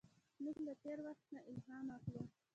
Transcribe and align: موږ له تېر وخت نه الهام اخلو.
موږ 0.43 0.57
له 0.65 0.73
تېر 0.81 0.97
وخت 1.07 1.25
نه 1.33 1.41
الهام 1.51 1.87
اخلو. 1.97 2.21